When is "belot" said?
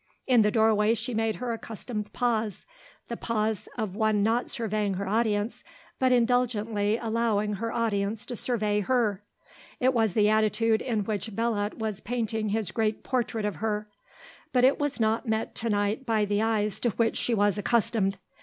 11.35-11.77